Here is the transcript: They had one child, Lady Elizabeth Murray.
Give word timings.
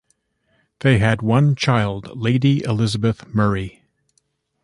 They 0.79 0.97
had 0.97 1.21
one 1.21 1.53
child, 1.53 2.17
Lady 2.19 2.63
Elizabeth 2.63 3.27
Murray. 3.35 3.83